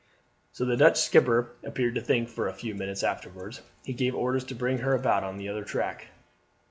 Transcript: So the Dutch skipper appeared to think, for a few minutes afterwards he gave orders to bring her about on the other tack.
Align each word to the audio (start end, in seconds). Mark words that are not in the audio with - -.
So 0.51 0.65
the 0.65 0.75
Dutch 0.75 0.97
skipper 0.99 1.51
appeared 1.63 1.93
to 1.93 2.01
think, 2.01 2.27
for 2.27 2.47
a 2.47 2.55
few 2.55 2.73
minutes 2.73 3.03
afterwards 3.03 3.61
he 3.83 3.93
gave 3.93 4.15
orders 4.15 4.43
to 4.45 4.55
bring 4.55 4.79
her 4.79 4.95
about 4.95 5.23
on 5.23 5.37
the 5.37 5.47
other 5.47 5.63
tack. 5.63 6.07